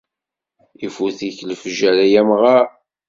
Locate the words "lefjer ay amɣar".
1.49-2.67